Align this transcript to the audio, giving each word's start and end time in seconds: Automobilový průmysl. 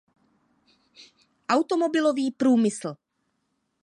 Automobilový 1.47 2.31
průmysl. 2.31 2.95